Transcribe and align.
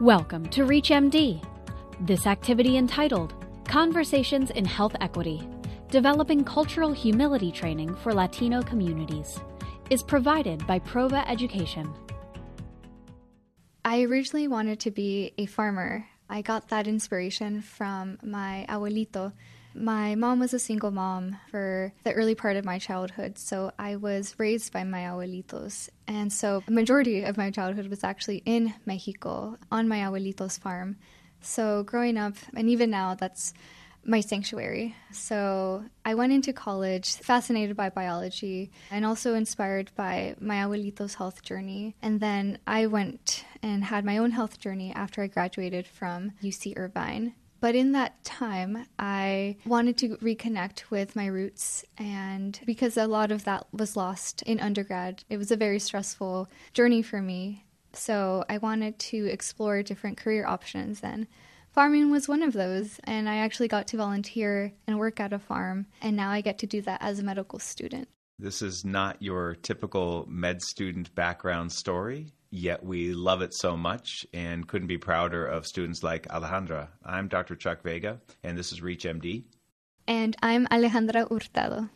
Welcome 0.00 0.48
to 0.48 0.64
ReachMD. 0.64 1.44
This 2.00 2.26
activity 2.26 2.78
entitled 2.78 3.34
Conversations 3.68 4.50
in 4.50 4.64
Health 4.64 4.96
Equity 5.02 5.46
Developing 5.90 6.42
Cultural 6.42 6.90
Humility 6.90 7.52
Training 7.52 7.94
for 7.96 8.14
Latino 8.14 8.62
Communities 8.62 9.38
is 9.90 10.02
provided 10.02 10.66
by 10.66 10.78
Prova 10.78 11.22
Education. 11.28 11.92
I 13.84 14.00
originally 14.04 14.48
wanted 14.48 14.80
to 14.80 14.90
be 14.90 15.34
a 15.36 15.44
farmer. 15.44 16.06
I 16.30 16.40
got 16.40 16.68
that 16.68 16.86
inspiration 16.88 17.60
from 17.60 18.16
my 18.22 18.64
abuelito. 18.70 19.34
My 19.74 20.14
mom 20.14 20.40
was 20.40 20.52
a 20.52 20.58
single 20.58 20.90
mom 20.90 21.36
for 21.50 21.92
the 22.02 22.12
early 22.12 22.34
part 22.34 22.56
of 22.56 22.64
my 22.64 22.78
childhood, 22.78 23.38
so 23.38 23.72
I 23.78 23.96
was 23.96 24.34
raised 24.38 24.72
by 24.72 24.84
my 24.84 25.02
abuelitos. 25.02 25.88
And 26.08 26.32
so 26.32 26.62
a 26.66 26.70
majority 26.70 27.22
of 27.22 27.36
my 27.36 27.50
childhood 27.50 27.86
was 27.86 28.02
actually 28.02 28.42
in 28.44 28.74
Mexico 28.84 29.56
on 29.70 29.88
my 29.88 29.98
abuelito's 29.98 30.58
farm. 30.58 30.96
So 31.40 31.84
growing 31.84 32.16
up, 32.16 32.34
and 32.54 32.68
even 32.68 32.90
now, 32.90 33.14
that's 33.14 33.54
my 34.04 34.20
sanctuary. 34.20 34.96
So 35.12 35.84
I 36.04 36.14
went 36.14 36.32
into 36.32 36.52
college 36.52 37.16
fascinated 37.16 37.76
by 37.76 37.90
biology 37.90 38.70
and 38.90 39.04
also 39.04 39.34
inspired 39.34 39.90
by 39.94 40.34
my 40.40 40.56
abuelito's 40.56 41.14
health 41.14 41.42
journey. 41.42 41.94
And 42.02 42.18
then 42.18 42.58
I 42.66 42.86
went 42.86 43.44
and 43.62 43.84
had 43.84 44.04
my 44.04 44.18
own 44.18 44.32
health 44.32 44.58
journey 44.58 44.92
after 44.92 45.22
I 45.22 45.26
graduated 45.26 45.86
from 45.86 46.32
UC 46.42 46.76
Irvine. 46.76 47.34
But 47.60 47.74
in 47.74 47.92
that 47.92 48.24
time, 48.24 48.86
I 48.98 49.56
wanted 49.66 49.98
to 49.98 50.16
reconnect 50.16 50.90
with 50.90 51.14
my 51.14 51.26
roots. 51.26 51.84
And 51.98 52.58
because 52.64 52.96
a 52.96 53.06
lot 53.06 53.30
of 53.30 53.44
that 53.44 53.66
was 53.72 53.96
lost 53.96 54.42
in 54.42 54.60
undergrad, 54.60 55.24
it 55.28 55.36
was 55.36 55.50
a 55.50 55.56
very 55.56 55.78
stressful 55.78 56.48
journey 56.72 57.02
for 57.02 57.20
me. 57.20 57.64
So 57.92 58.44
I 58.48 58.58
wanted 58.58 58.98
to 58.98 59.26
explore 59.26 59.82
different 59.82 60.16
career 60.16 60.46
options 60.46 61.00
then. 61.00 61.26
Farming 61.72 62.10
was 62.10 62.28
one 62.28 62.42
of 62.42 62.52
those, 62.52 62.98
and 63.04 63.28
I 63.28 63.36
actually 63.36 63.68
got 63.68 63.86
to 63.88 63.96
volunteer 63.96 64.72
and 64.86 64.98
work 64.98 65.20
at 65.20 65.32
a 65.32 65.38
farm, 65.38 65.86
and 66.02 66.16
now 66.16 66.30
I 66.30 66.40
get 66.40 66.58
to 66.58 66.66
do 66.66 66.82
that 66.82 67.00
as 67.00 67.20
a 67.20 67.22
medical 67.22 67.60
student. 67.60 68.08
This 68.40 68.60
is 68.60 68.84
not 68.84 69.22
your 69.22 69.54
typical 69.54 70.26
med 70.28 70.62
student 70.62 71.14
background 71.14 71.70
story, 71.70 72.32
yet 72.50 72.84
we 72.84 73.12
love 73.12 73.42
it 73.42 73.54
so 73.54 73.76
much 73.76 74.26
and 74.32 74.66
couldn't 74.66 74.88
be 74.88 74.98
prouder 74.98 75.46
of 75.46 75.66
students 75.66 76.02
like 76.02 76.28
Alejandra. 76.28 76.88
I'm 77.04 77.28
Dr. 77.28 77.56
Chuck 77.56 77.82
Vega, 77.82 78.20
and 78.42 78.58
this 78.58 78.72
is 78.72 78.80
ReachMD. 78.80 79.44
And 80.06 80.36
I'm 80.42 80.66
Alejandra 80.66 81.28
Hurtado. 81.30 81.88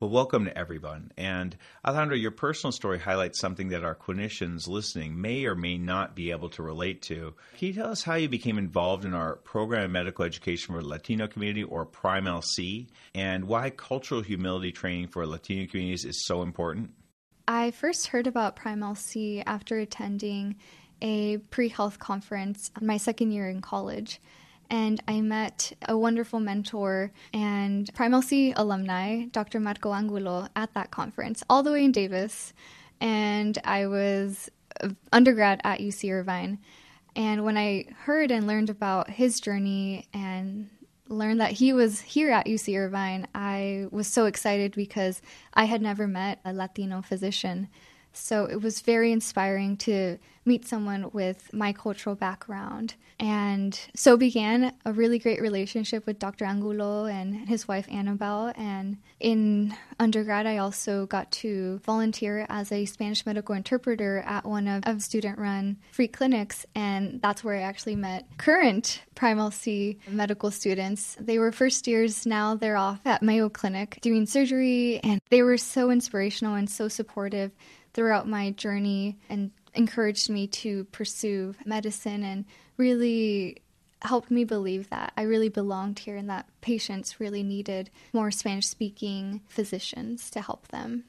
Well, 0.00 0.10
welcome 0.10 0.44
to 0.44 0.58
everyone. 0.58 1.12
And 1.16 1.56
Alejandra, 1.86 2.20
your 2.20 2.32
personal 2.32 2.72
story 2.72 2.98
highlights 2.98 3.40
something 3.40 3.68
that 3.68 3.84
our 3.84 3.94
clinicians 3.94 4.68
listening 4.68 5.18
may 5.18 5.46
or 5.46 5.54
may 5.54 5.78
not 5.78 6.14
be 6.14 6.32
able 6.32 6.50
to 6.50 6.62
relate 6.62 7.00
to. 7.02 7.32
Can 7.56 7.68
you 7.68 7.74
tell 7.74 7.90
us 7.90 8.02
how 8.02 8.16
you 8.16 8.28
became 8.28 8.58
involved 8.58 9.06
in 9.06 9.14
our 9.14 9.36
program 9.36 9.84
of 9.84 9.90
medical 9.92 10.26
education 10.26 10.74
for 10.74 10.82
the 10.82 10.88
Latino 10.88 11.26
community, 11.26 11.62
or 11.62 11.86
PrimeLC, 11.86 12.88
and 13.14 13.44
why 13.44 13.70
cultural 13.70 14.20
humility 14.20 14.72
training 14.72 15.08
for 15.08 15.26
Latino 15.26 15.66
communities 15.66 16.04
is 16.04 16.26
so 16.26 16.42
important? 16.42 16.90
I 17.46 17.70
first 17.70 18.08
heard 18.08 18.26
about 18.26 18.56
PrimeLC 18.56 19.42
after 19.46 19.78
attending 19.78 20.56
a 21.02 21.38
pre 21.50 21.68
health 21.68 21.98
conference 21.98 22.70
my 22.80 22.96
second 22.96 23.32
year 23.32 23.48
in 23.50 23.60
college 23.60 24.20
and 24.70 25.02
I 25.06 25.20
met 25.20 25.72
a 25.86 25.96
wonderful 25.96 26.40
mentor 26.40 27.12
and 27.32 27.92
PrimeLC 27.94 28.54
alumni, 28.56 29.26
Dr. 29.26 29.60
Marco 29.60 29.92
Angulo, 29.92 30.48
at 30.56 30.72
that 30.74 30.90
conference, 30.90 31.42
all 31.50 31.62
the 31.62 31.72
way 31.72 31.84
in 31.84 31.92
Davis. 31.92 32.54
And 33.00 33.58
I 33.64 33.86
was 33.86 34.50
undergrad 35.12 35.60
at 35.64 35.80
UC 35.80 36.10
Irvine. 36.10 36.58
And 37.14 37.44
when 37.44 37.56
I 37.56 37.84
heard 38.04 38.30
and 38.30 38.46
learned 38.46 38.70
about 38.70 39.10
his 39.10 39.38
journey 39.38 40.08
and 40.12 40.70
learned 41.08 41.40
that 41.40 41.52
he 41.52 41.72
was 41.72 42.00
here 42.00 42.30
at 42.30 42.46
UC 42.46 42.78
Irvine, 42.78 43.26
I 43.34 43.86
was 43.90 44.06
so 44.06 44.26
excited 44.26 44.74
because 44.74 45.20
I 45.52 45.64
had 45.64 45.82
never 45.82 46.06
met 46.06 46.40
a 46.44 46.52
Latino 46.52 47.02
physician. 47.02 47.68
So 48.14 48.46
it 48.46 48.62
was 48.62 48.80
very 48.80 49.12
inspiring 49.12 49.76
to 49.78 50.18
meet 50.46 50.66
someone 50.66 51.10
with 51.12 51.52
my 51.52 51.72
cultural 51.72 52.14
background. 52.14 52.94
And 53.20 53.78
so 53.94 54.16
began 54.16 54.74
a 54.84 54.92
really 54.92 55.18
great 55.18 55.40
relationship 55.40 56.04
with 56.04 56.18
Dr. 56.18 56.44
Angulo 56.44 57.06
and 57.06 57.48
his 57.48 57.68
wife 57.68 57.86
Annabelle. 57.90 58.52
And 58.56 58.98
in 59.20 59.74
undergrad, 60.00 60.46
I 60.46 60.58
also 60.58 61.06
got 61.06 61.30
to 61.32 61.78
volunteer 61.84 62.44
as 62.48 62.72
a 62.72 62.84
Spanish 62.84 63.24
medical 63.24 63.54
interpreter 63.54 64.18
at 64.26 64.44
one 64.44 64.66
of, 64.66 64.82
of 64.84 65.00
student 65.00 65.38
run 65.38 65.76
free 65.92 66.08
clinics. 66.08 66.66
And 66.74 67.22
that's 67.22 67.44
where 67.44 67.56
I 67.56 67.62
actually 67.62 67.96
met 67.96 68.26
current 68.36 69.00
PrimeLC 69.14 69.98
medical 70.08 70.50
students. 70.50 71.16
They 71.20 71.38
were 71.38 71.52
first 71.52 71.86
years, 71.86 72.26
now 72.26 72.56
they're 72.56 72.76
off 72.76 73.00
at 73.06 73.22
Mayo 73.22 73.48
Clinic 73.48 73.98
doing 74.02 74.26
surgery. 74.26 75.00
And 75.04 75.20
they 75.30 75.42
were 75.42 75.56
so 75.56 75.90
inspirational 75.90 76.54
and 76.54 76.68
so 76.68 76.88
supportive 76.88 77.52
throughout 77.94 78.28
my 78.28 78.50
journey 78.50 79.18
and 79.28 79.50
encouraged 79.74 80.28
me 80.28 80.46
to 80.46 80.84
pursue 80.84 81.54
medicine 81.64 82.22
and 82.22 82.44
really 82.76 83.62
helped 84.02 84.30
me 84.30 84.44
believe 84.44 84.90
that 84.90 85.12
I 85.16 85.22
really 85.22 85.48
belonged 85.48 85.98
here 85.98 86.16
and 86.16 86.28
that 86.28 86.46
patients 86.60 87.20
really 87.20 87.42
needed 87.42 87.90
more 88.12 88.30
Spanish 88.30 88.66
speaking 88.66 89.40
physicians 89.48 90.30
to 90.32 90.42
help 90.42 90.68
them. 90.68 91.04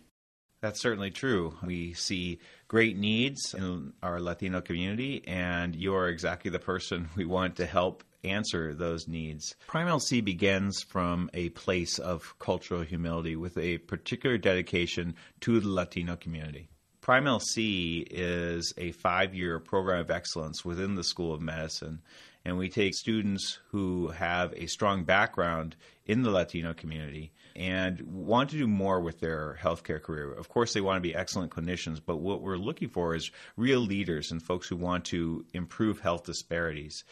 That's 0.61 0.79
certainly 0.79 1.11
true. 1.11 1.55
We 1.61 1.93
see 1.93 2.39
great 2.67 2.97
needs 2.97 3.53
in 3.53 3.93
our 4.01 4.19
Latino 4.19 4.61
community, 4.61 5.23
and 5.27 5.75
you're 5.75 6.07
exactly 6.07 6.49
the 6.49 6.59
person 6.59 7.09
we 7.15 7.25
want 7.25 7.57
to 7.57 7.65
help 7.65 8.03
answer 8.23 8.73
those 8.73 9.07
needs. 9.07 9.55
PrimeLC 9.67 10.23
begins 10.23 10.81
from 10.81 11.29
a 11.33 11.49
place 11.49 11.99
of 11.99 12.33
cultural 12.39 12.81
humility 12.81 13.35
with 13.35 13.57
a 13.57 13.77
particular 13.77 14.39
dedication 14.39 15.13
to 15.41 15.59
the 15.59 15.69
Latino 15.69 16.15
community. 16.15 16.69
PrimeLC 17.05 18.07
is 18.09 18.73
a 18.79 18.91
five 18.93 19.35
year 19.35 19.59
program 19.59 19.99
of 19.99 20.09
excellence 20.09 20.65
within 20.65 20.95
the 20.95 21.03
School 21.03 21.35
of 21.35 21.41
Medicine. 21.41 22.01
And 22.43 22.57
we 22.57 22.67
take 22.67 22.95
students 22.95 23.59
who 23.69 24.07
have 24.07 24.53
a 24.53 24.65
strong 24.65 25.03
background 25.03 25.75
in 26.07 26.23
the 26.23 26.31
Latino 26.31 26.73
community 26.73 27.31
and 27.55 28.01
want 28.01 28.49
to 28.49 28.57
do 28.57 28.65
more 28.65 29.01
with 29.01 29.19
their 29.19 29.55
healthcare 29.61 30.01
career. 30.01 30.31
Of 30.31 30.49
course, 30.49 30.73
they 30.73 30.81
want 30.81 30.97
to 30.97 31.07
be 31.07 31.13
excellent 31.13 31.51
clinicians, 31.51 32.01
but 32.03 32.17
what 32.17 32.41
we're 32.41 32.57
looking 32.57 32.89
for 32.89 33.13
is 33.15 33.29
real 33.55 33.81
leaders 33.81 34.31
and 34.31 34.41
folks 34.41 34.67
who 34.67 34.75
want 34.75 35.05
to 35.05 35.45
improve 35.53 35.99
health 35.99 36.23
disparities. 36.23 37.03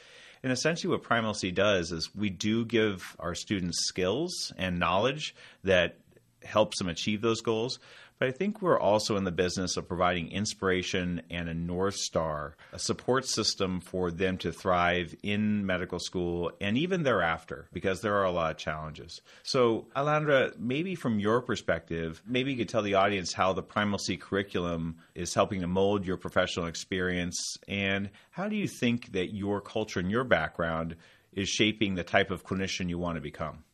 And 0.41 0.51
essentially, 0.51 0.91
what 0.91 1.03
PrimeLC 1.03 1.53
does 1.53 1.91
is 1.91 2.15
we 2.15 2.31
do 2.31 2.65
give 2.65 3.15
our 3.19 3.35
students 3.35 3.85
skills 3.87 4.51
and 4.57 4.79
knowledge 4.79 5.35
that 5.63 5.97
helps 6.43 6.77
them 6.79 6.89
achieve 6.89 7.21
those 7.21 7.41
goals, 7.41 7.79
but 8.23 8.29
I 8.29 8.31
think 8.31 8.61
we're 8.61 8.79
also 8.79 9.17
in 9.17 9.25
the 9.25 9.33
business 9.33 9.75
of 9.75 9.85
providing 9.85 10.31
inspiration 10.31 11.23
and 11.29 11.49
a 11.49 11.53
North 11.53 11.95
Star, 11.95 12.55
a 12.71 12.79
support 12.79 13.27
system 13.27 13.81
for 13.81 14.11
them 14.11 14.37
to 14.37 14.53
thrive 14.53 15.13
in 15.23 15.65
medical 15.65 15.99
school 15.99 16.49
and 16.61 16.77
even 16.77 17.03
thereafter, 17.03 17.67
because 17.73 17.99
there 17.99 18.15
are 18.15 18.23
a 18.23 18.31
lot 18.31 18.51
of 18.51 18.57
challenges. 18.57 19.19
So, 19.43 19.87
Alejandra, 19.93 20.57
maybe 20.57 20.95
from 20.95 21.19
your 21.19 21.41
perspective, 21.41 22.23
maybe 22.25 22.51
you 22.51 22.57
could 22.57 22.69
tell 22.69 22.81
the 22.81 22.93
audience 22.93 23.33
how 23.33 23.51
the 23.51 23.61
PrimeLC 23.61 24.21
curriculum 24.21 24.99
is 25.15 25.33
helping 25.33 25.59
to 25.59 25.67
mold 25.67 26.05
your 26.05 26.15
professional 26.15 26.67
experience, 26.67 27.57
and 27.67 28.09
how 28.31 28.47
do 28.47 28.55
you 28.55 28.69
think 28.69 29.11
that 29.11 29.35
your 29.35 29.59
culture 29.59 29.99
and 29.99 30.09
your 30.09 30.23
background 30.23 30.95
is 31.33 31.49
shaping 31.49 31.95
the 31.95 32.05
type 32.05 32.31
of 32.31 32.45
clinician 32.45 32.87
you 32.87 32.97
want 32.97 33.17
to 33.17 33.21
become? 33.21 33.65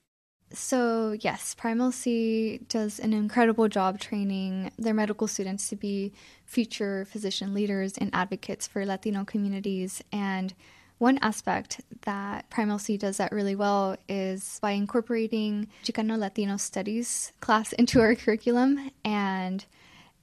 So, 0.51 1.15
yes, 1.19 1.55
PrimeLC 1.59 2.67
does 2.67 2.99
an 2.99 3.13
incredible 3.13 3.67
job 3.67 3.99
training 3.99 4.71
their 4.79 4.93
medical 4.95 5.27
students 5.27 5.69
to 5.69 5.75
be 5.75 6.11
future 6.45 7.05
physician 7.05 7.53
leaders 7.53 7.97
and 7.97 8.09
advocates 8.13 8.67
for 8.67 8.85
Latino 8.85 9.23
communities. 9.25 10.03
And 10.11 10.53
one 10.97 11.19
aspect 11.21 11.81
that 12.01 12.49
PrimeLC 12.49 12.97
does 12.97 13.17
that 13.17 13.31
really 13.31 13.55
well 13.55 13.95
is 14.07 14.59
by 14.61 14.71
incorporating 14.71 15.67
Chicano 15.83 16.17
Latino 16.17 16.57
Studies 16.57 17.31
class 17.39 17.71
into 17.73 18.01
our 18.01 18.15
curriculum. 18.15 18.89
And 19.05 19.65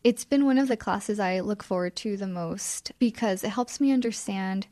it's 0.02 0.24
been 0.24 0.44
one 0.44 0.58
of 0.58 0.68
the 0.68 0.76
classes 0.76 1.18
I 1.18 1.40
look 1.40 1.62
forward 1.62 1.96
to 1.96 2.16
the 2.16 2.26
most 2.26 2.92
because 2.98 3.42
it 3.42 3.50
helps 3.50 3.80
me 3.80 3.92
understand 3.92 4.66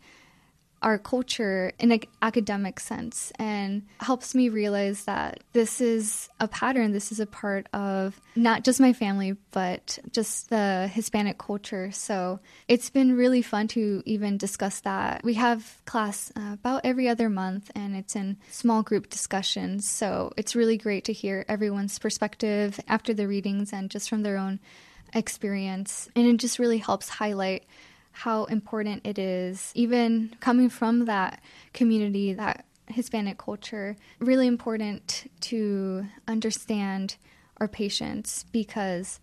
our 0.85 0.99
culture 0.99 1.73
in 1.79 1.91
an 1.91 2.01
academic 2.21 2.79
sense 2.79 3.33
and 3.39 3.83
helps 4.01 4.35
me 4.35 4.51
realize 4.51 5.05
that 5.05 5.43
this 5.55 5.81
is 5.81 6.29
a 6.39 6.47
pattern, 6.47 6.93
this 6.93 7.11
is 7.11 7.19
a 7.19 7.27
part 7.27 7.67
of 7.73 8.21
not 8.37 8.65
just 8.65 8.81
my 8.81 8.93
family, 8.93 9.35
but 9.51 9.99
just 10.13 10.51
the 10.51 10.89
Hispanic 10.93 11.39
culture. 11.39 11.91
So 11.91 12.39
it's 12.69 12.91
been 12.91 13.17
really 13.17 13.41
fun 13.41 13.67
to 13.69 14.03
even 14.05 14.37
discuss 14.37 14.81
that. 14.81 15.25
We 15.25 15.35
have 15.35 15.81
class 15.87 16.31
uh, 16.37 16.53
about 16.53 16.83
every 16.85 17.09
other 17.09 17.31
month 17.31 17.71
and 17.75 17.97
it's 17.97 18.15
in 18.15 18.37
small 18.51 18.83
group 18.83 19.09
discussions. 19.09 19.89
So 19.89 20.35
it's 20.37 20.55
really 20.55 20.77
great 20.77 21.05
to 21.07 21.15
hear 21.15 21.47
everyone's 21.49 21.99
perspective 21.99 22.79
after 22.87 23.15
the 23.15 23.27
readings 23.27 23.73
and 23.73 23.91
just 23.91 24.11
from 24.11 24.23
their 24.23 24.37
own 24.37 24.61
experience. 25.15 26.11
And 26.15 26.27
it 26.27 26.37
just 26.37 26.59
really 26.59 26.79
helps 26.79 27.09
highlight 27.09 27.65
how 28.15 28.45
important 28.45 29.05
it 29.05 29.19
is, 29.19 29.73
even 29.75 30.35
coming 30.41 30.69
from 30.69 31.05
that 31.07 31.43
community, 31.73 32.33
that 32.33 32.65
Hispanic 32.87 33.39
culture, 33.39 33.97
really 34.21 34.47
important 34.47 35.31
to 35.41 36.07
understand 36.29 37.17
our 37.59 37.67
patients 37.67 38.45
because 38.53 39.19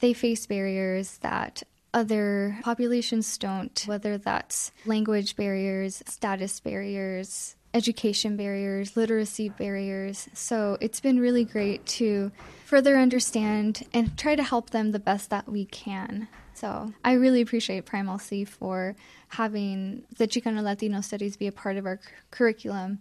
they 0.00 0.12
face 0.12 0.46
barriers 0.46 1.18
that 1.18 1.62
other 1.92 2.58
populations 2.62 3.38
don't, 3.38 3.84
whether 3.86 4.18
that's 4.18 4.72
language 4.84 5.36
barriers, 5.36 6.02
status 6.06 6.58
barriers, 6.58 7.54
education 7.72 8.36
barriers, 8.36 8.96
literacy 8.96 9.48
barriers. 9.48 10.28
So 10.32 10.76
it's 10.80 11.00
been 11.00 11.20
really 11.20 11.44
great 11.44 11.86
to 11.86 12.32
further 12.64 12.96
understand 12.96 13.86
and 13.94 14.18
try 14.18 14.34
to 14.34 14.42
help 14.42 14.70
them 14.70 14.90
the 14.90 14.98
best 14.98 15.30
that 15.30 15.48
we 15.48 15.66
can. 15.66 16.26
So 16.54 16.92
I 17.04 17.14
really 17.14 17.40
appreciate 17.40 17.84
PrimeLC 17.84 18.46
for 18.46 18.94
having 19.28 20.04
the 20.16 20.26
Chicano 20.26 20.62
Latino 20.62 21.00
studies 21.00 21.36
be 21.36 21.48
a 21.48 21.52
part 21.52 21.76
of 21.76 21.84
our 21.84 22.00
curriculum 22.30 23.00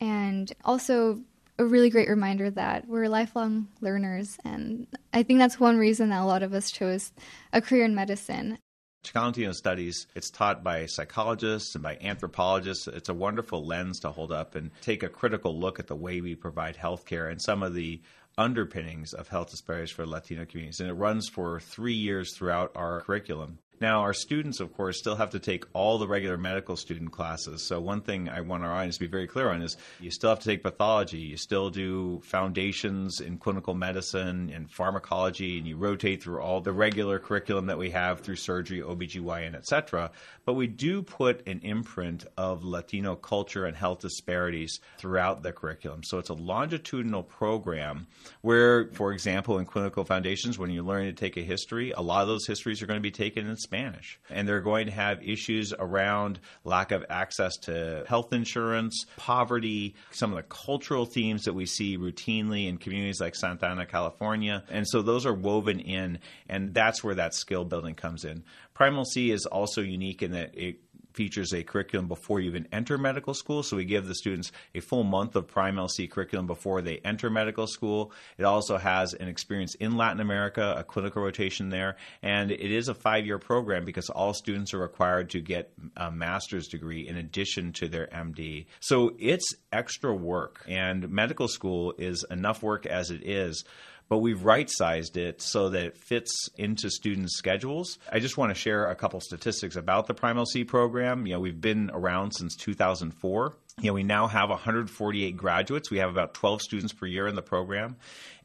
and 0.00 0.52
also 0.64 1.20
a 1.58 1.64
really 1.64 1.90
great 1.90 2.08
reminder 2.08 2.50
that 2.50 2.86
we're 2.86 3.08
lifelong 3.08 3.68
learners. 3.80 4.38
And 4.44 4.86
I 5.12 5.22
think 5.22 5.38
that's 5.38 5.58
one 5.58 5.76
reason 5.76 6.10
that 6.10 6.22
a 6.22 6.24
lot 6.24 6.42
of 6.42 6.52
us 6.54 6.70
chose 6.70 7.12
a 7.52 7.60
career 7.60 7.84
in 7.84 7.94
medicine. 7.94 8.58
Chicano 9.04 9.26
Latino 9.26 9.52
studies, 9.52 10.06
it's 10.14 10.30
taught 10.30 10.64
by 10.64 10.86
psychologists 10.86 11.74
and 11.74 11.82
by 11.82 11.96
anthropologists. 12.00 12.88
It's 12.88 13.08
a 13.08 13.14
wonderful 13.14 13.64
lens 13.64 14.00
to 14.00 14.10
hold 14.10 14.32
up 14.32 14.54
and 14.54 14.70
take 14.82 15.02
a 15.02 15.08
critical 15.08 15.58
look 15.58 15.78
at 15.78 15.86
the 15.86 15.96
way 15.96 16.20
we 16.20 16.34
provide 16.34 16.76
healthcare 16.76 17.30
and 17.30 17.40
some 17.40 17.62
of 17.62 17.74
the 17.74 18.00
underpinnings 18.38 19.12
of 19.12 19.28
health 19.28 19.50
disparities 19.50 19.90
for 19.90 20.06
Latino 20.06 20.46
communities. 20.46 20.80
And 20.80 20.88
it 20.88 20.94
runs 20.94 21.28
for 21.28 21.60
three 21.60 21.94
years 21.94 22.34
throughout 22.34 22.72
our 22.74 23.00
curriculum. 23.02 23.58
Now, 23.80 24.00
our 24.00 24.12
students, 24.12 24.58
of 24.58 24.72
course, 24.74 24.98
still 24.98 25.14
have 25.14 25.30
to 25.30 25.38
take 25.38 25.64
all 25.72 25.98
the 25.98 26.08
regular 26.08 26.36
medical 26.36 26.76
student 26.76 27.12
classes. 27.12 27.62
So, 27.62 27.80
one 27.80 28.00
thing 28.00 28.28
I 28.28 28.40
want 28.40 28.64
our 28.64 28.72
audience 28.72 28.96
to 28.96 29.00
be 29.00 29.06
very 29.06 29.28
clear 29.28 29.50
on 29.50 29.62
is 29.62 29.76
you 30.00 30.10
still 30.10 30.30
have 30.30 30.40
to 30.40 30.48
take 30.48 30.64
pathology, 30.64 31.18
you 31.18 31.36
still 31.36 31.70
do 31.70 32.20
foundations 32.24 33.20
in 33.20 33.38
clinical 33.38 33.74
medicine 33.74 34.50
and 34.52 34.68
pharmacology, 34.68 35.58
and 35.58 35.66
you 35.66 35.76
rotate 35.76 36.22
through 36.22 36.40
all 36.40 36.60
the 36.60 36.72
regular 36.72 37.20
curriculum 37.20 37.66
that 37.66 37.78
we 37.78 37.90
have 37.90 38.20
through 38.20 38.36
surgery, 38.36 38.80
OBGYN, 38.80 39.54
et 39.54 39.66
cetera. 39.66 40.10
But 40.44 40.54
we 40.54 40.66
do 40.66 41.02
put 41.02 41.46
an 41.46 41.60
imprint 41.60 42.24
of 42.36 42.64
Latino 42.64 43.14
culture 43.14 43.64
and 43.64 43.76
health 43.76 44.00
disparities 44.00 44.80
throughout 44.98 45.44
the 45.44 45.52
curriculum. 45.52 46.02
So, 46.02 46.18
it's 46.18 46.30
a 46.30 46.34
longitudinal 46.34 47.22
program 47.22 48.08
where, 48.40 48.90
for 48.92 49.12
example, 49.12 49.58
in 49.58 49.66
clinical 49.66 50.04
foundations, 50.04 50.58
when 50.58 50.70
you're 50.70 50.82
learning 50.82 51.14
to 51.14 51.20
take 51.20 51.36
a 51.36 51.42
history, 51.42 51.92
a 51.92 52.00
lot 52.00 52.22
of 52.22 52.28
those 52.28 52.46
histories 52.46 52.82
are 52.82 52.86
going 52.86 52.98
to 52.98 53.00
be 53.00 53.12
taken 53.12 53.46
in 53.46 53.56
Spanish. 53.68 54.18
And 54.30 54.48
they're 54.48 54.62
going 54.62 54.86
to 54.86 54.92
have 54.92 55.22
issues 55.22 55.74
around 55.78 56.40
lack 56.64 56.90
of 56.90 57.04
access 57.10 57.54
to 57.64 58.02
health 58.08 58.32
insurance, 58.32 59.04
poverty, 59.18 59.94
some 60.10 60.30
of 60.32 60.36
the 60.36 60.42
cultural 60.42 61.04
themes 61.04 61.44
that 61.44 61.52
we 61.52 61.66
see 61.66 61.98
routinely 61.98 62.66
in 62.66 62.78
communities 62.78 63.20
like 63.20 63.34
Santa 63.34 63.66
Ana, 63.66 63.84
California. 63.84 64.64
And 64.70 64.88
so 64.88 65.02
those 65.02 65.26
are 65.26 65.34
woven 65.34 65.80
in, 65.80 66.18
and 66.48 66.72
that's 66.72 67.04
where 67.04 67.16
that 67.16 67.34
skill 67.34 67.66
building 67.66 67.94
comes 67.94 68.24
in. 68.24 68.42
PrimeLC 68.74 69.32
is 69.32 69.44
also 69.44 69.82
unique 69.82 70.22
in 70.22 70.30
that 70.30 70.56
it 70.56 70.76
features 71.18 71.52
a 71.52 71.64
curriculum 71.64 72.06
before 72.06 72.38
you 72.38 72.48
even 72.48 72.68
enter 72.70 72.96
medical 72.96 73.34
school. 73.34 73.64
So 73.64 73.76
we 73.76 73.84
give 73.84 74.06
the 74.06 74.14
students 74.14 74.52
a 74.72 74.78
full 74.78 75.02
month 75.02 75.34
of 75.34 75.48
PrimeLC 75.48 76.08
curriculum 76.08 76.46
before 76.46 76.80
they 76.80 76.98
enter 76.98 77.28
medical 77.28 77.66
school. 77.66 78.12
It 78.38 78.44
also 78.44 78.78
has 78.78 79.14
an 79.14 79.26
experience 79.26 79.74
in 79.74 79.96
Latin 79.96 80.20
America, 80.20 80.76
a 80.78 80.84
clinical 80.84 81.20
rotation 81.20 81.70
there, 81.70 81.96
and 82.22 82.52
it 82.52 82.70
is 82.70 82.86
a 82.86 82.94
five 82.94 83.26
year 83.26 83.40
program 83.40 83.84
because 83.84 84.08
all 84.10 84.32
students 84.32 84.72
are 84.72 84.78
required 84.78 85.30
to 85.30 85.40
get 85.40 85.72
a 85.96 86.08
master's 86.12 86.68
degree 86.68 87.08
in 87.08 87.16
addition 87.16 87.72
to 87.72 87.88
their 87.88 88.06
MD. 88.06 88.66
So 88.78 89.16
it's 89.18 89.56
extra 89.72 90.14
work, 90.14 90.64
and 90.68 91.10
medical 91.10 91.48
school 91.48 91.94
is 91.98 92.24
enough 92.30 92.62
work 92.62 92.86
as 92.86 93.10
it 93.10 93.28
is 93.28 93.64
but 94.08 94.18
we've 94.18 94.44
right 94.44 94.68
sized 94.70 95.16
it 95.16 95.42
so 95.42 95.68
that 95.70 95.84
it 95.84 95.96
fits 95.96 96.48
into 96.56 96.90
students' 96.90 97.36
schedules. 97.36 97.98
I 98.10 98.18
just 98.20 98.36
want 98.36 98.50
to 98.50 98.54
share 98.54 98.86
a 98.86 98.94
couple 98.94 99.20
statistics 99.20 99.76
about 99.76 100.06
the 100.06 100.14
PrimeLC 100.14 100.66
program. 100.66 101.26
You 101.26 101.34
know, 101.34 101.40
we've 101.40 101.60
been 101.60 101.90
around 101.92 102.32
since 102.32 102.56
2004. 102.56 103.54
You 103.80 103.86
know, 103.86 103.92
we 103.92 104.02
now 104.02 104.26
have 104.26 104.50
148 104.50 105.36
graduates. 105.36 105.90
We 105.90 105.98
have 105.98 106.10
about 106.10 106.34
12 106.34 106.62
students 106.62 106.92
per 106.92 107.06
year 107.06 107.28
in 107.28 107.36
the 107.36 107.42
program. 107.42 107.96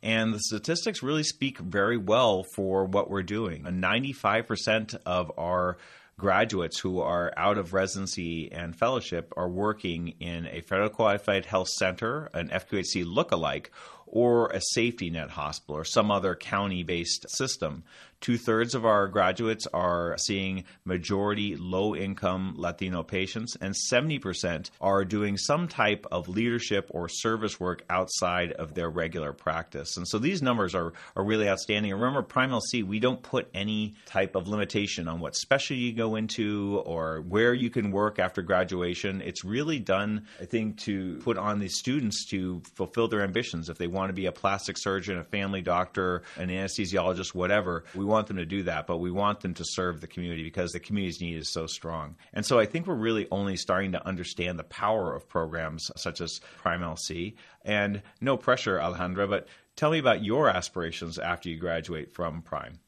And 0.04 0.34
the 0.34 0.40
statistics 0.40 1.02
really 1.02 1.24
speak 1.24 1.58
very 1.58 1.98
well 1.98 2.44
for 2.56 2.86
what 2.86 3.10
we're 3.10 3.24
doing. 3.24 3.64
95% 3.64 4.96
of 5.06 5.32
our 5.38 5.78
graduates 6.18 6.80
who 6.80 7.00
are 7.00 7.34
out 7.36 7.58
of 7.58 7.74
residency 7.74 8.52
and 8.52 8.76
fellowship 8.76 9.34
are 9.36 9.50
working 9.50 10.10
in 10.20 10.46
a 10.48 10.62
federal 10.62 10.90
qualified 10.90 11.46
health 11.46 11.70
center, 11.70 12.30
an 12.34 12.50
FQHC 12.50 13.04
lookalike, 13.06 13.68
or 14.14 14.48
a 14.50 14.62
safety 14.62 15.10
net 15.10 15.32
hospital 15.32 15.76
or 15.76 15.84
some 15.84 16.12
other 16.12 16.36
county 16.36 16.84
based 16.84 17.26
system. 17.32 17.84
Two 18.24 18.38
thirds 18.38 18.74
of 18.74 18.86
our 18.86 19.10
graduates 19.10 19.68
are 19.74 20.16
seeing 20.18 20.64
majority 20.86 21.58
low 21.58 21.94
income 21.94 22.54
Latino 22.56 23.04
patients, 23.04 23.58
and 23.60 23.76
70% 23.92 24.70
are 24.80 25.04
doing 25.04 25.36
some 25.36 25.68
type 25.68 26.06
of 26.10 26.30
leadership 26.30 26.90
or 26.92 27.10
service 27.10 27.60
work 27.60 27.84
outside 27.90 28.54
of 28.54 28.76
their 28.76 28.90
regular 28.90 29.34
practice. 29.34 29.98
And 29.98 30.08
so 30.08 30.20
these 30.20 30.42
numbers 30.42 30.74
are, 30.74 30.94
are 31.18 31.24
really 31.26 31.50
outstanding. 31.50 31.92
remember, 31.92 32.24
PrimeLC, 32.24 32.86
we 32.86 33.02
don't 33.02 33.22
put 33.22 33.50
any 33.54 33.96
type 34.06 34.38
of 34.38 34.48
limitation 34.48 35.10
on 35.10 35.20
what 35.20 35.36
specialty 35.36 35.82
you 35.82 35.92
go 35.92 36.16
into 36.16 36.82
or 36.86 37.26
where 37.28 37.54
you 37.54 37.70
can 37.70 37.92
work 37.92 38.20
after 38.20 38.42
graduation. 38.42 39.22
It's 39.22 39.44
really 39.44 39.80
done, 39.80 40.28
I 40.40 40.46
think, 40.46 40.78
to 40.84 41.18
put 41.18 41.38
on 41.38 41.60
the 41.60 41.68
students 41.68 42.26
to 42.30 42.62
fulfill 42.76 43.10
their 43.10 43.22
ambitions. 43.22 43.68
If 43.68 43.78
they 43.78 43.88
want 43.88 44.03
to 44.10 44.14
be 44.14 44.26
a 44.26 44.32
plastic 44.32 44.78
surgeon, 44.78 45.18
a 45.18 45.24
family 45.24 45.62
doctor, 45.62 46.24
an 46.38 46.50
anesthesiologist, 46.50 47.34
whatever, 47.34 47.84
we 47.96 48.06
want 48.06 48.28
them 48.28 48.38
to 48.38 48.46
do 48.46 48.64
that, 48.64 48.88
but 48.88 48.98
we 48.98 49.12
want 49.12 49.42
them 49.42 49.54
to 49.56 49.66
serve 49.66 50.02
the 50.02 50.08
community 50.08 50.44
because 50.44 50.72
the 50.72 50.80
community's 50.80 51.22
need 51.22 51.38
is 51.38 51.50
so 51.50 51.68
strong. 51.68 52.16
And 52.34 52.46
so 52.46 52.60
I 52.60 52.66
think 52.66 52.88
we're 52.88 52.96
really 52.96 53.28
only 53.32 53.58
starting 53.58 53.92
to 53.94 54.08
understand 54.08 54.60
the 54.60 54.64
power 54.64 55.14
of 55.14 55.28
programs 55.28 55.92
such 55.98 56.22
as 56.22 56.40
Prime 56.62 56.82
LC. 56.82 57.36
And 57.64 58.02
no 58.22 58.38
pressure, 58.38 58.78
Alejandra, 58.78 59.30
but 59.30 59.48
tell 59.76 59.92
me 59.92 60.00
about 60.00 60.24
your 60.24 60.50
aspirations 60.50 61.18
after 61.20 61.50
you 61.50 61.58
graduate 61.58 62.14
from 62.14 62.42
Prime. 62.42 62.80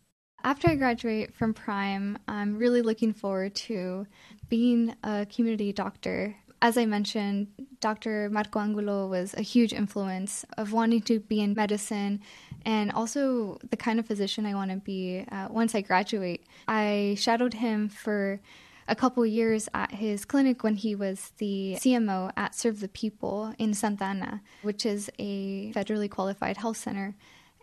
After 0.44 0.70
I 0.70 0.76
graduate 0.76 1.34
from 1.34 1.54
Prime, 1.54 2.20
I'm 2.28 2.58
really 2.58 2.84
looking 2.84 3.14
forward 3.14 3.56
to 3.56 4.06
being 4.48 4.96
a 5.04 5.26
community 5.26 5.74
doctor 5.74 6.36
as 6.62 6.78
I 6.78 6.86
mentioned, 6.86 7.48
Dr. 7.80 8.30
Marco 8.30 8.60
Angulo 8.60 9.08
was 9.08 9.34
a 9.34 9.42
huge 9.42 9.74
influence 9.74 10.46
of 10.58 10.74
wanting 10.74 11.02
to 11.02 11.20
be 11.20 11.42
in 11.42 11.54
medicine 11.54 12.22
and 12.66 12.92
also 12.92 13.58
the 13.70 13.78
kind 13.78 14.00
of 14.00 14.06
physician 14.06 14.46
I 14.46 14.56
want 14.56 14.72
to 14.72 14.78
be 14.78 15.26
uh, 15.32 15.48
once 15.50 15.76
I 15.76 15.82
graduate. 15.82 16.46
I 16.68 17.16
shadowed 17.18 17.56
him 17.56 17.90
for 17.90 18.40
a 18.88 18.96
couple 18.96 19.26
years 19.26 19.68
at 19.74 19.92
his 19.92 20.26
clinic 20.26 20.64
when 20.64 20.76
he 20.76 20.96
was 20.96 21.32
the 21.38 21.78
CMO 21.80 22.32
at 22.38 22.54
Serve 22.54 22.80
the 22.80 22.88
People 22.88 23.54
in 23.58 23.74
Santa 23.74 24.06
Ana, 24.06 24.42
which 24.62 24.86
is 24.86 25.10
a 25.18 25.72
federally 25.74 26.10
qualified 26.10 26.58
health 26.58 26.78
center. 26.78 27.16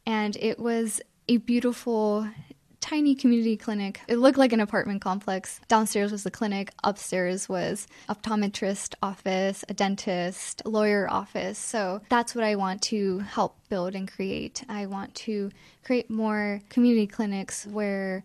And 0.05 0.37
it 0.37 0.59
was 0.59 1.01
a 1.29 1.37
beautiful 1.37 2.29
tiny 2.83 3.15
community 3.15 3.57
clinic. 3.57 4.01
It 4.09 4.19
looked 4.19 4.37
like 4.37 4.53
an 4.53 4.61
apartment 4.61 5.01
complex. 5.01 5.61
Downstairs 5.69 6.13
was 6.13 6.25
the 6.25 6.31
clinic, 6.31 6.71
upstairs 6.85 7.49
was 7.49 7.87
optometrist 8.11 8.95
office, 9.03 9.65
a 9.69 9.73
dentist, 9.73 10.61
lawyer 10.67 11.09
office. 11.09 11.59
So 11.59 12.03
that's 12.11 12.35
what 12.35 12.45
I 12.45 12.57
want 12.57 12.83
to 12.83 13.21
help 13.21 13.57
build 13.71 13.95
and 13.95 14.11
create. 14.11 14.65
I 14.69 14.87
want 14.87 15.15
to 15.27 15.51
create 15.85 16.11
more 16.11 16.61
community 16.69 17.07
clinics 17.07 17.65
where 17.67 18.25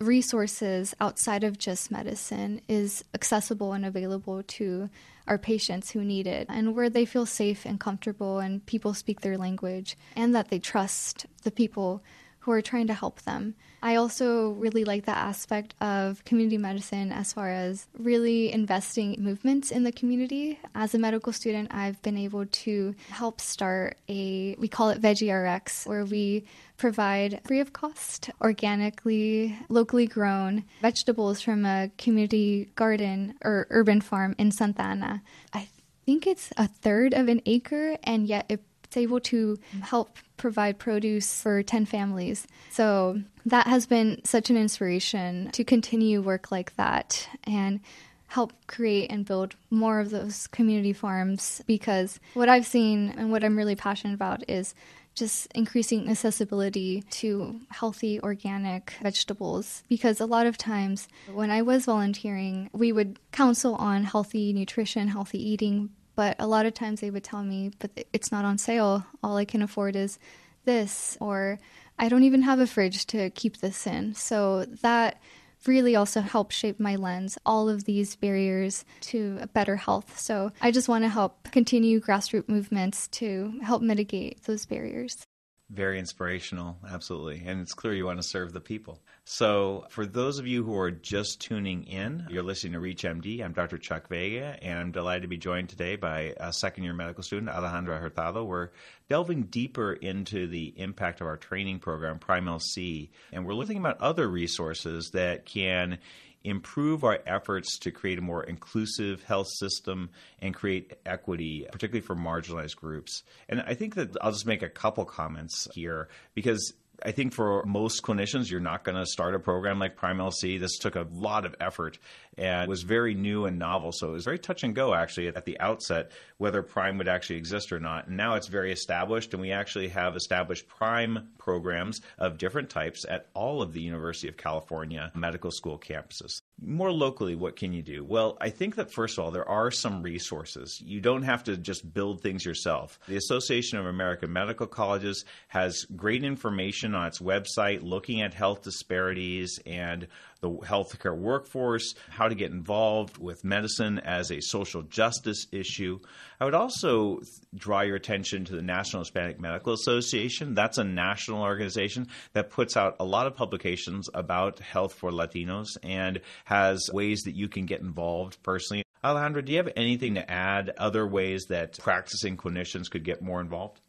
resources 0.00 0.94
outside 1.00 1.42
of 1.42 1.58
just 1.58 1.90
medicine 1.90 2.60
is 2.68 3.04
accessible 3.14 3.72
and 3.72 3.84
available 3.84 4.44
to 4.44 4.88
our 5.26 5.38
patients 5.38 5.90
who 5.90 6.04
need 6.04 6.26
it 6.26 6.46
and 6.48 6.74
where 6.74 6.88
they 6.88 7.04
feel 7.04 7.26
safe 7.26 7.66
and 7.66 7.80
comfortable 7.80 8.38
and 8.38 8.64
people 8.64 8.94
speak 8.94 9.20
their 9.20 9.36
language 9.36 9.96
and 10.14 10.34
that 10.34 10.48
they 10.48 10.58
trust 10.58 11.26
the 11.42 11.50
people 11.50 12.02
who 12.48 12.54
are 12.54 12.62
trying 12.62 12.86
to 12.86 12.94
help 12.94 13.20
them. 13.22 13.54
I 13.82 13.96
also 13.96 14.52
really 14.52 14.82
like 14.82 15.04
that 15.04 15.18
aspect 15.18 15.74
of 15.82 16.24
community 16.24 16.56
medicine 16.56 17.12
as 17.12 17.30
far 17.30 17.50
as 17.50 17.86
really 17.98 18.50
investing 18.50 19.16
movements 19.18 19.70
in 19.70 19.84
the 19.84 19.92
community. 19.92 20.58
As 20.74 20.94
a 20.94 20.98
medical 20.98 21.30
student, 21.34 21.68
I've 21.74 22.00
been 22.00 22.16
able 22.16 22.46
to 22.46 22.94
help 23.10 23.42
start 23.42 23.98
a, 24.08 24.56
we 24.58 24.66
call 24.66 24.88
it 24.88 25.02
Veggie 25.02 25.30
RX, 25.30 25.86
where 25.86 26.06
we 26.06 26.46
provide 26.78 27.42
free 27.46 27.60
of 27.60 27.74
cost, 27.74 28.30
organically, 28.40 29.54
locally 29.68 30.06
grown 30.06 30.64
vegetables 30.80 31.42
from 31.42 31.66
a 31.66 31.90
community 31.98 32.70
garden 32.76 33.34
or 33.44 33.66
urban 33.68 34.00
farm 34.00 34.34
in 34.38 34.52
Santa 34.52 34.82
Ana. 34.82 35.22
I 35.52 35.68
think 36.06 36.26
it's 36.26 36.50
a 36.56 36.66
third 36.66 37.12
of 37.12 37.28
an 37.28 37.42
acre, 37.44 37.98
and 38.04 38.26
yet 38.26 38.46
it 38.48 38.62
It's 38.88 38.96
able 38.96 39.20
to 39.20 39.58
help 39.82 40.16
provide 40.38 40.78
produce 40.78 41.42
for 41.42 41.62
10 41.62 41.84
families. 41.84 42.46
So 42.70 43.20
that 43.46 43.66
has 43.66 43.86
been 43.86 44.22
such 44.24 44.48
an 44.50 44.56
inspiration 44.56 45.50
to 45.52 45.62
continue 45.62 46.22
work 46.22 46.50
like 46.50 46.74
that 46.76 47.28
and 47.44 47.80
help 48.28 48.52
create 48.66 49.10
and 49.10 49.24
build 49.24 49.56
more 49.70 50.00
of 50.00 50.10
those 50.10 50.46
community 50.48 50.92
farms 50.92 51.62
because 51.66 52.20
what 52.34 52.48
I've 52.48 52.66
seen 52.66 53.14
and 53.16 53.30
what 53.30 53.42
I'm 53.42 53.56
really 53.56 53.76
passionate 53.76 54.14
about 54.14 54.48
is 54.48 54.74
just 55.14 55.48
increasing 55.54 56.08
accessibility 56.08 57.02
to 57.10 57.60
healthy 57.70 58.20
organic 58.20 58.94
vegetables 59.02 59.82
because 59.88 60.20
a 60.20 60.26
lot 60.26 60.46
of 60.46 60.56
times 60.56 61.08
when 61.32 61.50
I 61.50 61.62
was 61.62 61.86
volunteering, 61.86 62.70
we 62.72 62.92
would 62.92 63.18
counsel 63.32 63.74
on 63.74 64.04
healthy 64.04 64.52
nutrition, 64.52 65.08
healthy 65.08 65.42
eating, 65.42 65.90
but 66.18 66.34
a 66.40 66.48
lot 66.48 66.66
of 66.66 66.74
times 66.74 67.00
they 67.00 67.12
would 67.12 67.22
tell 67.22 67.44
me, 67.44 67.70
but 67.78 67.92
it's 68.12 68.32
not 68.32 68.44
on 68.44 68.58
sale. 68.58 69.06
All 69.22 69.36
I 69.36 69.44
can 69.44 69.62
afford 69.62 69.94
is 69.94 70.18
this, 70.64 71.16
or 71.20 71.60
I 71.96 72.08
don't 72.08 72.24
even 72.24 72.42
have 72.42 72.58
a 72.58 72.66
fridge 72.66 73.06
to 73.06 73.30
keep 73.30 73.58
this 73.58 73.86
in. 73.86 74.16
So 74.16 74.64
that 74.82 75.22
really 75.64 75.94
also 75.94 76.20
helped 76.20 76.52
shape 76.52 76.80
my 76.80 76.96
lens, 76.96 77.38
all 77.46 77.68
of 77.68 77.84
these 77.84 78.16
barriers 78.16 78.84
to 79.02 79.46
better 79.54 79.76
health. 79.76 80.18
So 80.18 80.50
I 80.60 80.72
just 80.72 80.88
want 80.88 81.04
to 81.04 81.08
help 81.08 81.52
continue 81.52 82.00
grassroots 82.00 82.48
movements 82.48 83.06
to 83.18 83.52
help 83.62 83.80
mitigate 83.80 84.42
those 84.42 84.66
barriers. 84.66 85.24
Very 85.70 86.00
inspirational, 86.00 86.78
absolutely. 86.90 87.44
And 87.46 87.60
it's 87.60 87.74
clear 87.74 87.94
you 87.94 88.06
want 88.06 88.18
to 88.18 88.26
serve 88.26 88.52
the 88.52 88.60
people. 88.60 88.98
So, 89.30 89.84
for 89.90 90.06
those 90.06 90.38
of 90.38 90.46
you 90.46 90.64
who 90.64 90.74
are 90.78 90.90
just 90.90 91.42
tuning 91.42 91.84
in, 91.84 92.26
you're 92.30 92.42
listening 92.42 92.72
to 92.72 92.78
ReachMD. 92.78 93.44
I'm 93.44 93.52
Dr. 93.52 93.76
Chuck 93.76 94.08
Vega, 94.08 94.56
and 94.62 94.78
I'm 94.78 94.90
delighted 94.90 95.20
to 95.20 95.28
be 95.28 95.36
joined 95.36 95.68
today 95.68 95.96
by 95.96 96.32
a 96.38 96.50
second 96.50 96.84
year 96.84 96.94
medical 96.94 97.22
student, 97.22 97.50
Alejandra 97.50 98.00
Hurtado. 98.00 98.42
We're 98.42 98.70
delving 99.10 99.42
deeper 99.42 99.92
into 99.92 100.46
the 100.46 100.72
impact 100.78 101.20
of 101.20 101.26
our 101.26 101.36
training 101.36 101.80
program, 101.80 102.18
PrimeLC, 102.18 103.10
and 103.30 103.44
we're 103.44 103.52
looking 103.52 103.76
about 103.76 104.00
other 104.00 104.26
resources 104.26 105.10
that 105.12 105.44
can 105.44 105.98
improve 106.42 107.04
our 107.04 107.18
efforts 107.26 107.78
to 107.80 107.90
create 107.90 108.18
a 108.18 108.22
more 108.22 108.44
inclusive 108.44 109.22
health 109.24 109.48
system 109.58 110.08
and 110.40 110.54
create 110.54 110.94
equity, 111.04 111.66
particularly 111.70 112.00
for 112.00 112.16
marginalized 112.16 112.76
groups. 112.76 113.24
And 113.46 113.60
I 113.60 113.74
think 113.74 113.94
that 113.96 114.16
I'll 114.22 114.32
just 114.32 114.46
make 114.46 114.62
a 114.62 114.70
couple 114.70 115.04
comments 115.04 115.68
here 115.74 116.08
because 116.34 116.72
I 117.04 117.12
think 117.12 117.32
for 117.32 117.64
most 117.64 118.02
clinicians, 118.02 118.50
you're 118.50 118.60
not 118.60 118.82
going 118.82 118.96
to 118.96 119.06
start 119.06 119.34
a 119.34 119.38
program 119.38 119.78
like 119.78 119.96
PrimeLC. 119.96 120.58
This 120.58 120.78
took 120.78 120.96
a 120.96 121.06
lot 121.12 121.44
of 121.46 121.54
effort 121.60 121.98
and 122.36 122.68
was 122.68 122.82
very 122.82 123.14
new 123.14 123.46
and 123.46 123.58
novel. 123.58 123.92
So 123.92 124.08
it 124.08 124.12
was 124.12 124.24
very 124.24 124.38
touch 124.38 124.64
and 124.64 124.74
go 124.74 124.94
actually 124.94 125.28
at 125.28 125.44
the 125.44 125.60
outset 125.60 126.10
whether 126.38 126.62
Prime 126.62 126.98
would 126.98 127.08
actually 127.08 127.36
exist 127.36 127.72
or 127.72 127.78
not. 127.78 128.08
And 128.08 128.16
now 128.16 128.34
it's 128.34 128.48
very 128.48 128.72
established, 128.72 129.32
and 129.32 129.40
we 129.40 129.52
actually 129.52 129.88
have 129.88 130.16
established 130.16 130.68
Prime 130.68 131.28
programs 131.38 132.00
of 132.18 132.38
different 132.38 132.70
types 132.70 133.04
at 133.08 133.28
all 133.34 133.62
of 133.62 133.72
the 133.72 133.82
University 133.82 134.28
of 134.28 134.36
California 134.36 135.12
medical 135.14 135.50
school 135.50 135.78
campuses. 135.78 136.37
More 136.60 136.90
locally, 136.90 137.36
what 137.36 137.54
can 137.54 137.72
you 137.72 137.82
do? 137.82 138.04
Well, 138.04 138.36
I 138.40 138.50
think 138.50 138.74
that 138.76 138.92
first 138.92 139.16
of 139.16 139.24
all, 139.24 139.30
there 139.30 139.48
are 139.48 139.70
some 139.70 140.02
resources. 140.02 140.82
You 140.84 141.00
don't 141.00 141.22
have 141.22 141.44
to 141.44 141.56
just 141.56 141.92
build 141.94 142.20
things 142.20 142.44
yourself. 142.44 142.98
The 143.06 143.16
Association 143.16 143.78
of 143.78 143.86
American 143.86 144.32
Medical 144.32 144.66
Colleges 144.66 145.24
has 145.48 145.84
great 145.96 146.24
information 146.24 146.96
on 146.96 147.06
its 147.06 147.20
website 147.20 147.82
looking 147.82 148.22
at 148.22 148.34
health 148.34 148.62
disparities 148.62 149.60
and 149.66 150.08
the 150.40 150.50
healthcare 150.50 151.16
workforce, 151.16 151.94
how 152.10 152.28
to 152.28 152.34
get 152.34 152.50
involved 152.50 153.18
with 153.18 153.44
medicine 153.44 153.98
as 153.98 154.30
a 154.30 154.40
social 154.40 154.82
justice 154.82 155.46
issue. 155.52 155.98
I 156.40 156.44
would 156.44 156.54
also 156.54 157.20
draw 157.54 157.80
your 157.80 157.96
attention 157.96 158.44
to 158.46 158.54
the 158.54 158.62
National 158.62 159.02
Hispanic 159.02 159.40
Medical 159.40 159.72
Association. 159.72 160.54
That's 160.54 160.78
a 160.78 160.84
national 160.84 161.42
organization 161.42 162.08
that 162.34 162.50
puts 162.50 162.76
out 162.76 162.96
a 163.00 163.04
lot 163.04 163.26
of 163.26 163.34
publications 163.34 164.08
about 164.14 164.60
health 164.60 164.94
for 164.94 165.10
Latinos 165.10 165.76
and 165.82 166.20
has 166.44 166.88
ways 166.92 167.22
that 167.22 167.34
you 167.34 167.48
can 167.48 167.66
get 167.66 167.80
involved 167.80 168.42
personally. 168.42 168.84
Alejandra, 169.04 169.44
do 169.44 169.52
you 169.52 169.58
have 169.58 169.72
anything 169.76 170.14
to 170.14 170.30
add, 170.30 170.70
other 170.76 171.06
ways 171.06 171.46
that 171.48 171.78
practicing 171.78 172.36
clinicians 172.36 172.90
could 172.90 173.04
get 173.04 173.22
more 173.22 173.40
involved? 173.40 173.80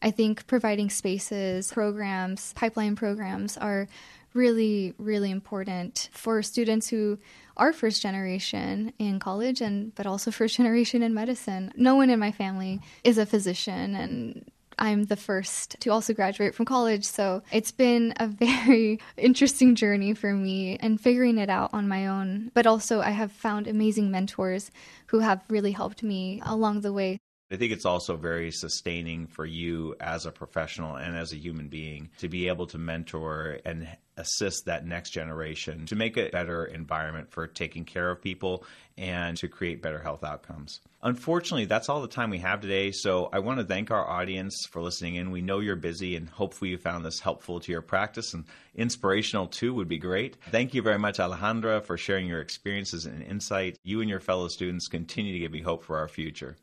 I 0.00 0.10
think 0.10 0.46
providing 0.48 0.90
spaces, 0.90 1.72
programs, 1.72 2.52
pipeline 2.54 2.96
programs 2.96 3.56
are 3.56 3.86
really, 4.34 4.94
really 4.98 5.30
important 5.30 6.08
for 6.12 6.42
students 6.42 6.88
who 6.88 7.18
are 7.56 7.72
first 7.72 8.02
generation 8.02 8.92
in 8.98 9.18
college 9.18 9.60
and 9.60 9.94
but 9.94 10.06
also 10.06 10.30
first 10.40 10.56
generation 10.56 11.02
in 11.02 11.14
medicine. 11.14 11.72
No 11.76 11.96
one 11.96 12.10
in 12.10 12.18
my 12.18 12.32
family 12.32 12.80
is 13.04 13.18
a 13.18 13.26
physician 13.26 13.94
and 13.94 14.50
I'm 14.78 15.04
the 15.04 15.16
first 15.16 15.76
to 15.80 15.90
also 15.90 16.14
graduate 16.14 16.54
from 16.54 16.66
college, 16.66 17.04
so 17.04 17.42
it's 17.52 17.70
been 17.70 18.14
a 18.16 18.26
very 18.56 19.00
interesting 19.16 19.74
journey 19.74 20.14
for 20.14 20.32
me 20.32 20.76
and 20.78 21.00
figuring 21.00 21.38
it 21.38 21.50
out 21.50 21.70
on 21.72 21.88
my 21.88 22.06
own. 22.06 22.50
But 22.54 22.66
also, 22.66 23.00
I 23.00 23.10
have 23.10 23.32
found 23.32 23.66
amazing 23.66 24.10
mentors 24.10 24.70
who 25.06 25.20
have 25.20 25.42
really 25.48 25.72
helped 25.72 26.02
me 26.02 26.42
along 26.44 26.80
the 26.80 26.92
way. 26.92 27.20
I 27.52 27.56
think 27.56 27.70
it's 27.70 27.84
also 27.84 28.16
very 28.16 28.50
sustaining 28.50 29.26
for 29.26 29.44
you 29.44 29.94
as 30.00 30.24
a 30.24 30.32
professional 30.32 30.96
and 30.96 31.14
as 31.14 31.34
a 31.34 31.36
human 31.36 31.68
being 31.68 32.08
to 32.16 32.30
be 32.30 32.48
able 32.48 32.66
to 32.68 32.78
mentor 32.78 33.58
and 33.66 33.86
assist 34.16 34.64
that 34.64 34.86
next 34.86 35.10
generation 35.10 35.84
to 35.86 35.94
make 35.94 36.16
a 36.16 36.30
better 36.30 36.64
environment 36.64 37.30
for 37.30 37.46
taking 37.46 37.84
care 37.84 38.10
of 38.10 38.22
people 38.22 38.64
and 38.96 39.36
to 39.36 39.48
create 39.48 39.82
better 39.82 39.98
health 39.98 40.24
outcomes. 40.24 40.80
Unfortunately, 41.02 41.66
that's 41.66 41.90
all 41.90 42.00
the 42.00 42.08
time 42.08 42.30
we 42.30 42.38
have 42.38 42.62
today. 42.62 42.90
So 42.90 43.28
I 43.34 43.40
want 43.40 43.58
to 43.58 43.66
thank 43.66 43.90
our 43.90 44.08
audience 44.08 44.66
for 44.70 44.80
listening 44.80 45.16
in. 45.16 45.30
We 45.30 45.42
know 45.42 45.60
you're 45.60 45.76
busy 45.76 46.16
and 46.16 46.30
hopefully 46.30 46.70
you 46.70 46.78
found 46.78 47.04
this 47.04 47.20
helpful 47.20 47.60
to 47.60 47.70
your 47.70 47.82
practice 47.82 48.32
and 48.32 48.46
inspirational 48.74 49.46
too 49.46 49.74
would 49.74 49.88
be 49.88 49.98
great. 49.98 50.38
Thank 50.50 50.72
you 50.72 50.80
very 50.80 50.98
much, 50.98 51.18
Alejandra, 51.18 51.82
for 51.82 51.98
sharing 51.98 52.26
your 52.26 52.40
experiences 52.40 53.04
and 53.04 53.22
insight. 53.22 53.78
You 53.84 54.00
and 54.00 54.08
your 54.08 54.20
fellow 54.20 54.48
students 54.48 54.88
continue 54.88 55.34
to 55.34 55.38
give 55.38 55.52
me 55.52 55.60
hope 55.60 55.84
for 55.84 55.98
our 55.98 56.08
future. 56.08 56.56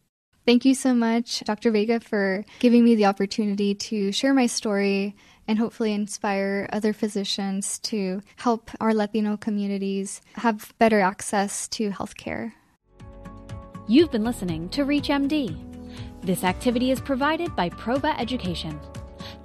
Thank 0.49 0.65
you 0.65 0.73
so 0.73 0.95
much, 0.95 1.41
Dr. 1.41 1.69
Vega, 1.69 1.99
for 1.99 2.43
giving 2.57 2.83
me 2.83 2.95
the 2.95 3.05
opportunity 3.05 3.75
to 3.75 4.11
share 4.11 4.33
my 4.33 4.47
story 4.47 5.15
and 5.47 5.59
hopefully 5.59 5.93
inspire 5.93 6.67
other 6.73 6.91
physicians 6.91 7.77
to 7.83 8.23
help 8.37 8.71
our 8.81 8.91
Latino 8.91 9.37
communities 9.37 10.21
have 10.37 10.73
better 10.79 11.01
access 11.01 11.67
to 11.67 11.91
healthcare. 11.91 12.53
You've 13.87 14.11
been 14.11 14.23
listening 14.23 14.69
to 14.69 14.85
ReachMD. 14.85 15.55
This 16.23 16.43
activity 16.43 16.89
is 16.89 16.99
provided 16.99 17.55
by 17.55 17.69
Prova 17.69 18.19
Education. 18.19 18.79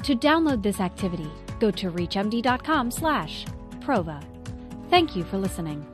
To 0.05 0.17
download 0.17 0.63
this 0.63 0.81
activity, 0.81 1.29
go 1.61 1.71
to 1.71 1.91
reachmd.com/prova. 1.91 4.25
Thank 4.89 5.15
you 5.15 5.25
for 5.25 5.37
listening. 5.37 5.87